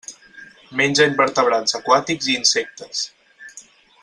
Menja 0.79 1.05
invertebrats 1.11 1.77
aquàtics 1.81 2.31
i 2.33 2.37
insectes. 2.41 3.07